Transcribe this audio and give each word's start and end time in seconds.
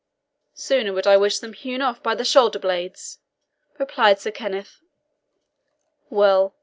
"Sooner 0.55 0.93
would 0.93 1.05
I 1.05 1.15
wish 1.15 1.37
them 1.37 1.53
hewn 1.53 1.79
off 1.83 2.01
by 2.01 2.15
the 2.15 2.25
shoulder 2.25 2.57
blades!" 2.57 3.19
replied 3.77 4.17
Sir 4.19 4.31
Kenneth. 4.31 4.81
"Well. 6.09 6.55